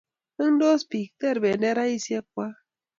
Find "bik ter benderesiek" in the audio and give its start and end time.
0.89-2.25